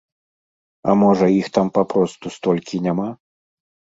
[0.93, 3.09] А можа, іх там папросту столькі няма?